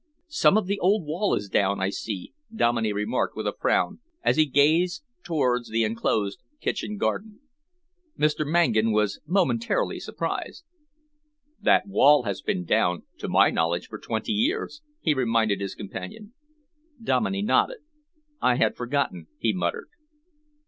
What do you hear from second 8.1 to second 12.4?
Mr. Mangan was momentarily surprised. "That wall